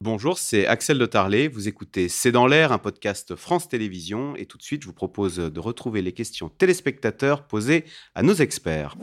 [0.00, 1.48] Bonjour, c'est Axel de Tarlet.
[1.48, 4.36] Vous écoutez C'est dans l'air, un podcast France Télévisions.
[4.36, 8.34] Et tout de suite, je vous propose de retrouver les questions téléspectateurs posées à nos
[8.34, 8.94] experts.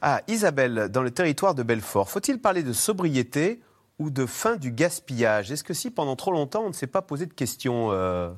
[0.00, 3.60] Ah, Isabelle, dans le territoire de Belfort, faut-il parler de sobriété
[3.98, 5.50] ou de fin du gaspillage?
[5.50, 8.30] Est-ce que si pendant trop longtemps on ne s'est pas posé de questions euh,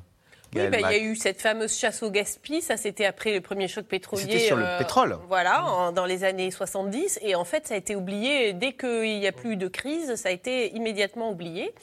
[0.55, 2.63] oui, bah, il y a eu cette fameuse chasse au gaspillage.
[2.63, 4.23] Ça, c'était après le premier choc pétrolier.
[4.23, 5.17] C'était sur le euh, pétrole.
[5.27, 7.19] Voilà, en- dans les années 70.
[7.21, 8.53] Et en fait, ça a été oublié.
[8.53, 11.73] Dès qu'il n'y a plus de crise, ça a été immédiatement oublié.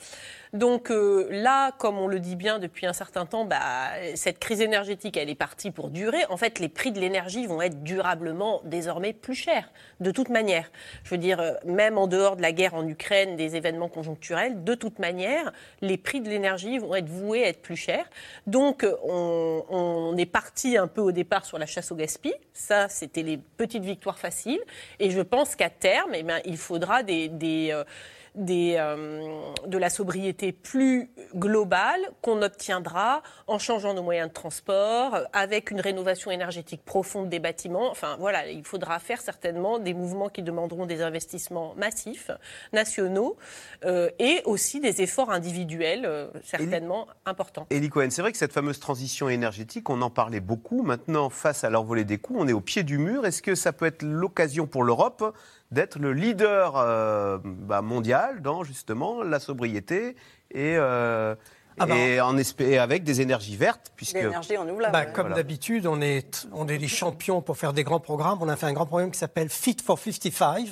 [0.53, 4.61] Donc euh, là, comme on le dit bien depuis un certain temps, bah, cette crise
[4.61, 6.25] énergétique, elle est partie pour durer.
[6.31, 10.71] En fait, les prix de l'énergie vont être durablement désormais plus chers, de toute manière.
[11.05, 14.65] Je veux dire, euh, même en dehors de la guerre en Ukraine, des événements conjoncturels,
[14.65, 18.09] de toute manière, les prix de l'énergie vont être voués à être plus chers.
[18.47, 22.39] Donc, euh, on, est parti un peu au départ sur la chasse au gaspillage.
[22.53, 24.61] Ça, c'était les petites victoires faciles.
[24.99, 27.29] Et je pense qu'à terme, eh bien, il faudra des,
[28.37, 35.71] euh, de la sobriété plus globale qu'on obtiendra en changeant nos moyens de transport, avec
[35.71, 37.91] une rénovation énergétique profonde des bâtiments.
[37.91, 42.31] Enfin, voilà, il faudra faire certainement des mouvements qui demanderont des investissements massifs,
[42.73, 43.37] nationaux,
[43.85, 47.67] euh, et aussi des efforts individuels euh, certainement importants.
[47.71, 50.83] Elie Cohen, c'est vrai que cette fameuse transition énergétique, on en parlait beaucoup.
[50.83, 53.27] Maintenant, face à l'envolée des coûts, on est au pied du mur.
[53.27, 55.35] Est-ce que ça peut être l'occasion pour l'Europe
[55.71, 60.17] d'être le leader euh, bah, mondial dans justement la sobriété
[60.51, 61.35] et, euh,
[61.79, 64.17] Ah bah, et en espé- avec des énergies vertes, puisque
[64.57, 64.93] renouvelable.
[64.93, 65.37] Bah, comme Voilà.
[65.37, 68.39] d'habitude, on est, on est les champions pour faire des grands programmes.
[68.41, 70.69] On a fait un grand programme qui s'appelle Fit for 55.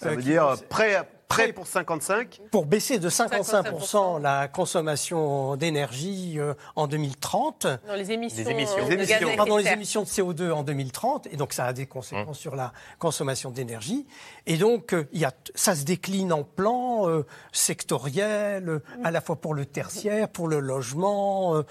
[0.00, 2.40] ça euh, veut qui- dire prêt, prêt pour 55.
[2.50, 4.20] pour baisser de 55%, 55%.
[4.22, 7.66] la consommation d'énergie euh, en 2030.
[7.86, 8.78] Dans les émissions, Les émissions.
[8.78, 9.28] euh, Les de émissions.
[9.28, 9.72] gaz Pardon, de les serre.
[9.74, 14.06] émissions de CO2 en 2030, et donc ça a des conséquences sur la consommation d'énergie.
[14.46, 19.10] Et donc, euh, il y a, ça se décline en plans euh, sectoriels, euh, à
[19.10, 21.62] la fois pour le tertiaire, pour le logement, euh,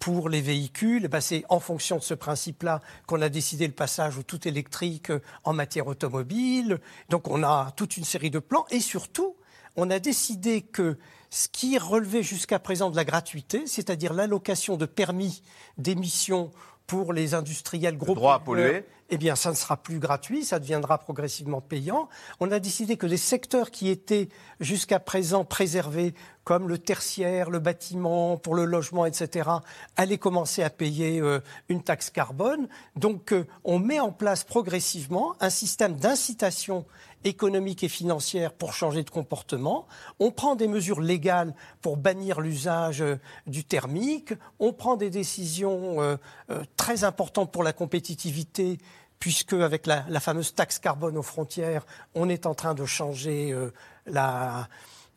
[0.00, 1.06] pour les véhicules.
[1.06, 5.12] Ben, c'est en fonction de ce principe-là qu'on a décidé le passage au tout électrique
[5.44, 6.80] en matière automobile.
[7.10, 9.36] Donc, on a toute une série de plans, et surtout,
[9.76, 10.98] on a décidé que
[11.30, 15.42] ce qui relevait jusqu'à présent de la gratuité, c'est-à-dire l'allocation de permis
[15.78, 16.50] d'émission
[16.90, 18.84] pour les industriels gros droit à pollueurs, polluer.
[19.10, 22.08] eh bien, ça ne sera plus gratuit, ça deviendra progressivement payant.
[22.40, 24.28] On a décidé que les secteurs qui étaient
[24.58, 29.48] jusqu'à présent préservés, comme le tertiaire, le bâtiment, pour le logement, etc.,
[29.96, 32.66] allaient commencer à payer euh, une taxe carbone.
[32.96, 36.86] Donc, euh, on met en place progressivement un système d'incitation
[37.24, 39.86] économique et financière pour changer de comportement.
[40.18, 43.16] On prend des mesures légales pour bannir l'usage euh,
[43.46, 44.32] du thermique.
[44.58, 46.16] On prend des décisions euh,
[46.50, 48.78] euh, très importantes pour la compétitivité
[49.20, 53.52] puisque avec la, la fameuse taxe carbone aux frontières, on est en train de changer
[53.52, 53.70] euh,
[54.06, 54.66] la,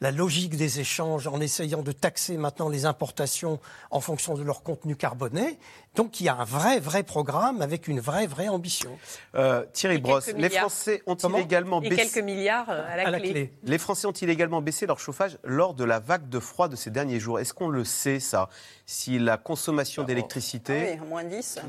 [0.01, 3.59] la logique des échanges en essayant de taxer maintenant les importations
[3.89, 5.57] en fonction de leur contenu carboné.
[5.95, 8.97] Donc il y a un vrai, vrai programme avec une vraie, vraie ambition.
[9.35, 10.49] Euh, Thierry Brosse, les.
[10.49, 13.29] Français ont-ils également Et baissé quelques milliards euh, à la, à la clé.
[13.31, 13.53] clé.
[13.63, 16.89] Les Français ont-ils également baissé leur chauffage lors de la vague de froid de ces
[16.89, 17.39] derniers jours?
[17.39, 18.49] Est-ce qu'on le sait, ça?
[18.85, 21.59] Si la consommation Ah d'électricité, oui, moins 10.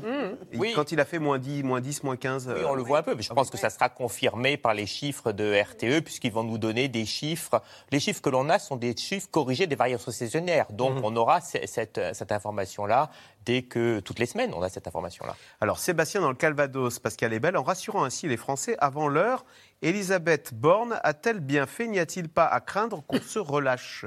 [0.51, 0.73] et Oui.
[0.75, 2.47] quand il a fait moins 10, moins 10, moins 15...
[2.47, 4.73] Oui, euh, on le voit un peu, mais je pense que ça sera confirmé par
[4.73, 7.61] les chiffres de RTE, puisqu'ils vont nous donner des chiffres.
[7.91, 10.65] Les chiffres que l'on a sont des chiffres corrigés des variations saisonnières.
[10.71, 13.09] Donc, on aura ce- cette, cette information-là
[13.45, 15.35] dès que, toutes les semaines, on a cette information-là.
[15.61, 19.45] Alors, Sébastien, dans le Calvados, Pascal est belle, en rassurant ainsi les Français avant l'heure,
[19.81, 21.87] Elisabeth Borne a-t-elle bien fait?
[21.87, 24.05] N'y a-t-il pas à craindre qu'on se relâche?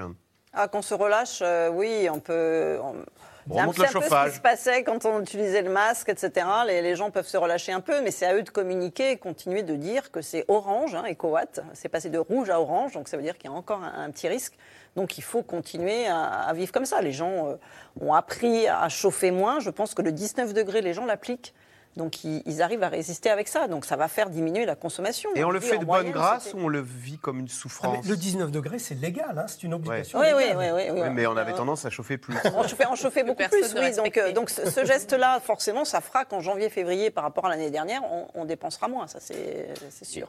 [0.53, 2.79] Ah, qu'on se relâche, euh, oui, on peut.
[2.83, 2.95] On...
[3.51, 4.31] On C'est un, remonte c'est le un peu ce chauffage.
[4.31, 6.47] qui se passait quand on utilisait le masque, etc.
[6.67, 9.17] Les, les gens peuvent se relâcher un peu, mais c'est à eux de communiquer et
[9.17, 11.61] continuer de dire que c'est orange, hein, EcoWatt.
[11.75, 14.05] C'est passé de rouge à orange, donc ça veut dire qu'il y a encore un,
[14.05, 14.55] un petit risque.
[14.97, 17.01] Donc il faut continuer à, à vivre comme ça.
[17.01, 17.57] Les gens euh,
[18.01, 19.61] ont appris à chauffer moins.
[19.61, 21.55] Je pense que le 19 degrés, les gens l'appliquent.
[21.97, 23.67] Donc ils, ils arrivent à résister avec ça.
[23.67, 25.31] Donc ça va faire diminuer la consommation.
[25.35, 27.49] Et on Je le fait de bonne moyenne, grâce ou on le vit comme une
[27.51, 30.19] Ah, souffrance mais le 19 degrés, c'est légal, hein, c'est une obligation.
[30.21, 30.59] Oui, oui, légale.
[30.59, 31.01] oui, oui, oui.
[31.03, 32.37] Oui, mais on avait Euh, tendance à chauffer plus.
[32.55, 33.97] On chauffait, on chauffait beaucoup plus, oui.
[33.97, 37.71] Donc, euh, donc ce, ce geste-là, forcément, ça fera qu'en janvier-février, par rapport à l'année
[37.71, 40.29] dernière, on, on dépensera moins, ça c'est c'est sûr.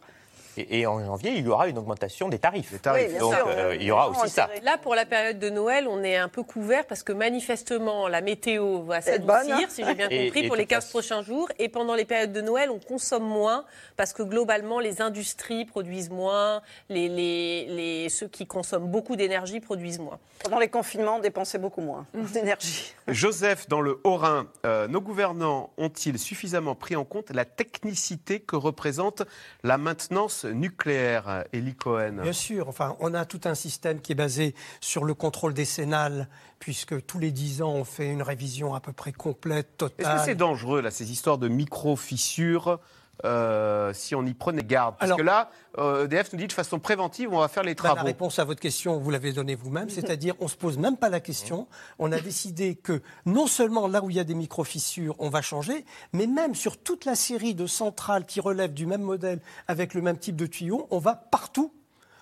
[0.59, 2.71] Et, et en janvier, il y aura une augmentation des tarifs.
[2.73, 4.49] Oui, Donc, sûr, euh, il y aura aussi ça.
[4.63, 8.21] Là, pour la période de Noël, on est un peu couvert parce que manifestement, la
[8.21, 10.91] météo va s'adoucir, hein si j'ai bien Et- compris, et pour les toute 15 façon-
[10.91, 11.49] prochains jours.
[11.59, 13.63] Et pendant les périodes de Noël, on consomme moins
[13.95, 19.59] parce que globalement, les industries produisent moins, les, les, les- ceux qui consomment beaucoup d'énergie
[19.59, 20.19] produisent moins.
[20.43, 22.93] Pendant les confinements, on dépensait beaucoup moins d'énergie.
[23.07, 28.55] Joseph, dans le Haut-Rhin, euh, nos gouvernants ont-ils suffisamment pris en compte la technicité que
[28.55, 29.23] représente
[29.63, 34.15] la maintenance nucléaire Elie Cohen Bien sûr, enfin, on a tout un système qui est
[34.15, 36.27] basé sur le contrôle décennal,
[36.59, 40.03] puisque tous les 10 ans, on fait une révision à peu près complète, Est-ce que
[40.03, 40.21] totale.
[40.25, 42.79] c'est dangereux, là, ces histoires de micro-fissures
[43.25, 46.53] euh, si on y prenait garde Parce Alors- que là, euh, EDF nous dit de
[46.53, 48.05] façon préventive, on va faire les Ben, la travaux.
[48.05, 51.19] réponse à votre question, vous l'avez donnée vous-même, c'est-à-dire on se pose même pas la
[51.19, 51.67] question.
[51.99, 55.41] On a décidé que non seulement là où il y a des micro-fissures, on va
[55.41, 59.93] changer, mais même sur toute la série de centrales qui relèvent du même modèle avec
[59.93, 61.73] le même type de tuyaux, on va partout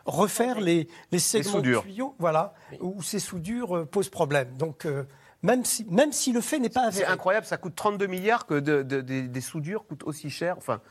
[0.06, 4.56] refaire les, les segments de tuyaux, voilà, où ces soudures euh, posent problème.
[4.58, 5.04] Donc euh,
[5.44, 7.14] même si même si le fait n'est pas C'est avéré.
[7.14, 10.56] incroyable, ça coûte 32 milliards que de- de- des- des soudures coûtent aussi cher.
[10.58, 10.82] Enfin,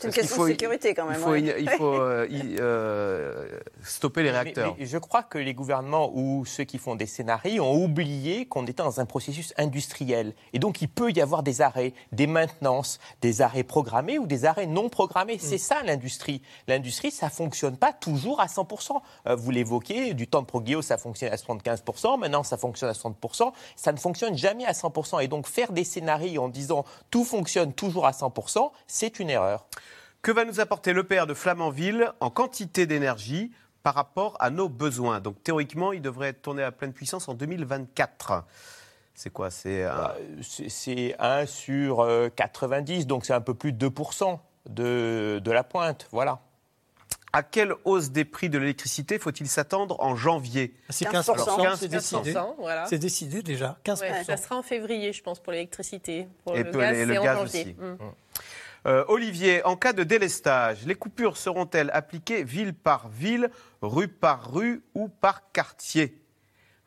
[0.00, 1.16] C'est une parce question faut- de sécurité quand même.
[1.18, 1.56] Il faut, ouais.
[1.62, 3.46] il faut, euh, il- euh,
[3.84, 4.74] stopper les réacteurs.
[4.78, 8.64] mais je crois que les gouvernements ou ceux qui font des scénarios ont oublié qu'on
[8.64, 10.34] était dans un processus industriel.
[10.52, 14.44] Et donc, il peut y avoir des arrêts, des maintenances, des arrêts programmés ou des
[14.44, 15.38] arrêts non programmés.
[15.38, 16.42] C'est ça l'industrie.
[16.66, 19.00] L'industrie, ça fonctionne pas toujours à 100%.
[19.26, 22.16] Euh, vous l'évoquez, du temps de Progio, ça fonctionne à 75%.
[22.18, 23.52] Maintenant, ça fonctionne à 60%.
[23.76, 25.20] Ça ne fonctionne jamais à 100%.
[25.20, 29.66] Et donc, faire des scénarios en disant tout fonctionne toujours à 100%, c'est une erreur.
[30.24, 35.20] Que va nous apporter l'EPR de Flamanville en quantité d'énergie par rapport à nos besoins?
[35.20, 38.44] Donc théoriquement, il devrait être tourné à pleine puissance en 2024.
[39.14, 39.50] C'est quoi?
[39.50, 43.76] C'est un- Bah, c'est- C'est 1 sur euh, 90, donc c'est un peu plus de
[43.78, 46.08] 2% de, de la pointe.
[46.10, 46.40] Voilà.
[47.34, 50.72] À quelle hausse des prix de l'électricité faut-il s'attendre en janvier?
[50.88, 52.32] C'est 15%, 15%, c'est décidé.
[52.32, 52.86] 15%, voilà.
[52.86, 54.00] C'est décidé déjà, 15%.
[54.00, 56.28] Ouais, ça sera en février, je pense, pour l'électricité.
[56.44, 57.60] Pour Et le gaz, le c'est en gaz janvier.
[57.62, 57.74] aussi.
[57.74, 57.96] Mm.
[58.86, 63.50] Euh, Olivier, en cas de délestage, les coupures seront-elles appliquées ville par ville,
[63.80, 66.20] rue par rue ou par quartier?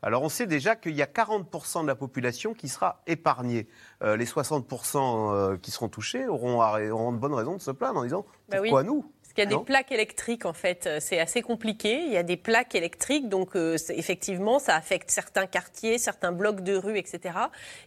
[0.04, 3.68] Alors on sait déjà qu'il y a 40% de la population qui sera épargnée.
[4.04, 8.00] Euh, les 60% euh, qui seront touchés auront, auront de bonnes raisons de se plaindre
[8.00, 8.70] en disant Bah oui.
[8.70, 9.12] pourquoi nous?
[9.38, 12.02] Qu'il y a Non des plaques électriques, en fait, euh, c'est assez compliqué.
[12.08, 16.62] Il y a des plaques électriques, donc euh, effectivement, ça affecte certains quartiers, certains blocs
[16.62, 17.38] de rue, etc.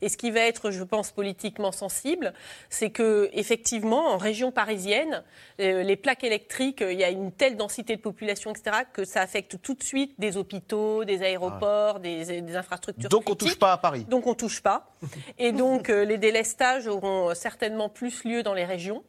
[0.01, 2.35] Et ce qui va être, je pense, politiquement sensible,
[2.69, 5.25] c'est que, effectivement, en région parisienne,
[5.61, 9.05] euh, les plaques électriques, euh, il y a une telle densité de population, etc., que
[9.05, 13.49] ça affecte tout de suite des hôpitaux, des aéroports, des, des infrastructures Donc on critiques.
[13.49, 14.05] touche pas à Paris.
[14.09, 14.95] Donc on touche pas.
[15.37, 19.03] Et donc les délestages auront certainement plus lieu dans les régions.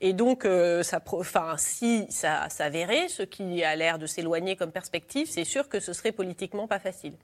[0.00, 1.00] Et donc, euh, ça,
[1.56, 5.92] si ça s'avérait, ce qui a l'air de s'éloigner comme perspective, c'est sûr que ce
[5.92, 7.14] serait politiquement pas facile.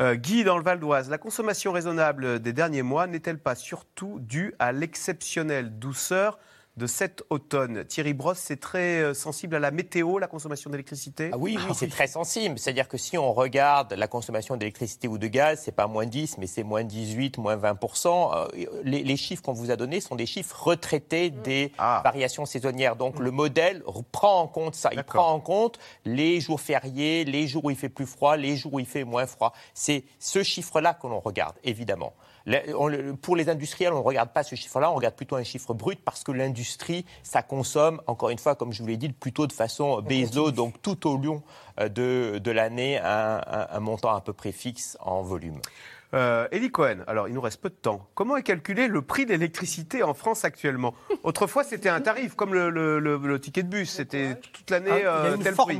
[0.00, 4.20] Euh, Guy, dans le Val d'Oise, la consommation raisonnable des derniers mois n'est-elle pas surtout
[4.20, 6.38] due à l'exceptionnelle douceur
[6.78, 11.30] de cet automne Thierry Brosse, c'est très euh, sensible à la météo, la consommation d'électricité?
[11.32, 12.58] Ah oui, oui, c'est très sensible.
[12.58, 16.38] C'est-à-dire que si on regarde la consommation d'électricité ou de gaz, c'est pas moins 10,
[16.38, 18.46] mais c'est moins 18, moins 20 Euh,
[18.84, 22.00] les, les chiffres qu'on vous a donnés sont des chiffres retraités des Ah.
[22.04, 22.94] variations saisonnières.
[22.94, 23.82] Donc le modèle
[24.12, 24.90] prend en compte ça.
[24.92, 28.56] Il prend en compte les jours fériés, les jours où il fait plus froid, les
[28.56, 29.52] jours où il fait moins froid.
[29.74, 32.14] C'est ce chiffre-là que l'on regarde, évidemment.
[33.22, 35.98] Pour les industriels, on ne regarde pas ce chiffre-là, on regarde plutôt un chiffre brut
[36.04, 39.52] parce que l'industrie, ça consomme, encore une fois, comme je vous l'ai dit, plutôt de
[39.52, 41.42] façon baseload, donc tout au long
[41.80, 45.60] euh, de, de l'année, un, un- un montant à peu près fixe en volume.
[46.14, 48.06] Euh, Elie Cohen, alors il nous reste peu de temps.
[48.14, 50.94] Comment est calculé le prix de l'électricité en France actuellement?
[51.22, 54.88] Autrefois, c'était un tarif, comme le, le- le- le ticket de bus, c'était toute l'année
[54.90, 55.76] Ah, il y a euh, une tel prix.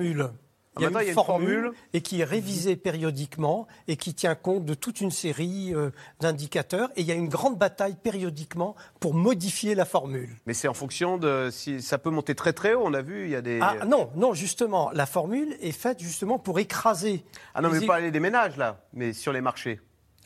[0.78, 4.74] Il y a une formule et qui est révisée périodiquement et qui tient compte de
[4.74, 6.90] toute une série euh, d'indicateurs.
[6.96, 10.36] Et il y a une grande bataille périodiquement pour modifier la formule.
[10.46, 12.82] Mais c'est en fonction de si ça peut monter très très haut.
[12.84, 13.58] On a vu, il y a des.
[13.62, 17.24] Ah non, non, justement, la formule est faite justement pour écraser.
[17.54, 19.80] Ah non, mais les- pas les des ménages là, mais sur les marchés.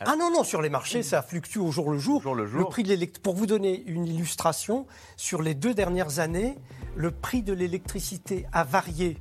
[0.04, 2.16] Ah non, non, sur les marchés, ça fluctue au jour le jour.
[2.16, 2.68] Au jour le jour.
[2.70, 4.84] prix de l'élect- Pour vous donner une illustration,
[5.16, 6.56] sur les deux dernières années,
[6.96, 9.18] le prix de l'électricité a varié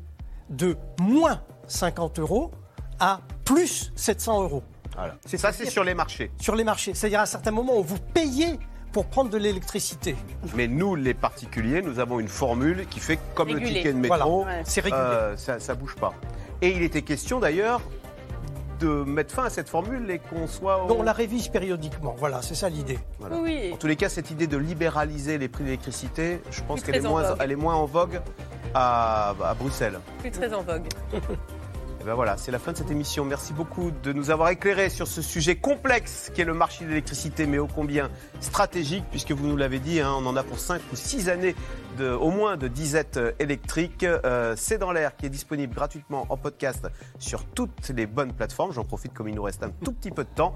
[0.51, 2.51] de moins 50 euros
[3.00, 4.63] à plus 700 euros.
[4.96, 5.15] Voilà.
[5.25, 6.31] C'est Ça, c'est sur les marchés.
[6.39, 6.93] Sur les marchés.
[6.93, 8.60] C'est-à-dire à un certain moment, on vous payait
[8.91, 10.15] pour prendre de l'électricité.
[10.53, 14.17] Mais nous, les particuliers, nous avons une formule qui fait comme le ticket de métro,
[14.43, 14.62] Voilà, Ouais.
[14.65, 15.01] c'est régulé.
[15.01, 16.12] euh, ça, ça bouge pas.
[16.62, 17.81] Et il était question d'ailleurs
[18.81, 20.84] de mettre fin à cette formule et qu'on soit.
[20.84, 22.15] au- Donc on la révise périodiquement.
[22.17, 23.00] Voilà, c'est ça l'idée.
[23.20, 23.38] Voilà.
[23.38, 26.81] Oui, En tous les cas, cette idée de libéraliser les prix de l'électricité, je pense
[26.81, 28.20] qu'elle moins- elle est moins en vogue
[28.74, 30.00] à, à Bruxelles.
[30.20, 30.88] Plus très en vogue.
[32.01, 33.24] Et ben voilà, c'est la fin de cette émission.
[33.25, 36.90] Merci beaucoup de nous avoir éclairé sur ce sujet complexe qui est le marché de
[36.90, 38.10] l'électricité, mais ô combien
[38.40, 41.56] stratégique, puisque vous nous l'avez dit, hein, on en a pour 5 ou 6 années
[42.00, 44.04] de, au moins de disette électrique.
[44.04, 46.88] Euh, c'est dans l'air qui est disponible gratuitement en podcast
[47.20, 48.72] sur toutes les bonnes plateformes.
[48.72, 50.56] J'en profite comme il nous reste un tout petit peu de temps.